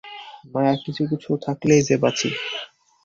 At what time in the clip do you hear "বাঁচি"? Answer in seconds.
1.97-2.29